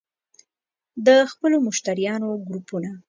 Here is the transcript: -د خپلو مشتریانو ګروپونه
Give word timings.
-د 1.05 1.07
خپلو 1.31 1.57
مشتریانو 1.67 2.29
ګروپونه 2.47 2.91